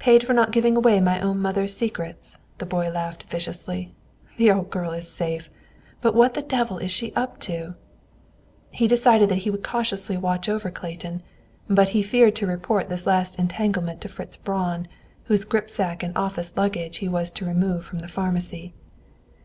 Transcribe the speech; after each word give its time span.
"Paid 0.00 0.26
for 0.26 0.32
not 0.32 0.50
giving 0.50 0.76
away 0.76 0.98
my 0.98 1.20
own 1.20 1.38
mother's 1.38 1.76
secrets," 1.76 2.40
the 2.58 2.66
boy 2.66 2.88
laughed 2.90 3.22
viciously. 3.30 3.94
"The 4.36 4.50
old 4.50 4.68
girl 4.68 4.90
is 4.90 5.08
safe, 5.08 5.48
but 6.00 6.12
what 6.12 6.34
the 6.34 6.42
devil 6.42 6.78
is 6.78 6.90
she 6.90 7.14
up 7.14 7.38
to?" 7.42 7.76
He 8.72 8.88
decided 8.88 9.28
that 9.28 9.36
he 9.46 9.50
would 9.50 9.62
cautiously 9.62 10.16
watch 10.16 10.48
over 10.48 10.72
Clayton, 10.72 11.22
but 11.68 11.90
he 11.90 12.02
feared 12.02 12.34
to 12.34 12.48
report 12.48 12.88
this 12.88 13.06
last 13.06 13.38
entanglement 13.38 14.00
to 14.00 14.08
Fritz 14.08 14.36
Braun, 14.36 14.88
whose 15.26 15.44
gripsack 15.44 16.02
and 16.02 16.18
office 16.18 16.56
luggage 16.56 16.96
he 16.96 17.06
was 17.06 17.30
to 17.30 17.46
remove 17.46 17.84
from 17.86 18.00
the 18.00 18.08
pharmacy. 18.08 18.74